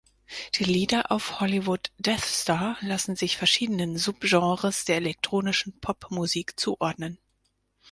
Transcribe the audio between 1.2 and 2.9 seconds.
"Hollywood Death Star"